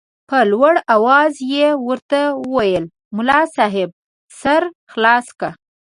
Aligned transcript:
په 0.29 0.37
لوړ 0.51 0.73
اواز 0.95 1.33
یې 1.53 1.67
ورته 1.87 2.19
وویل 2.43 2.85
ملا 3.15 3.41
صاحب 3.55 3.89
سر 4.41 4.63
خلاص 4.91 5.27
که. 5.39 5.49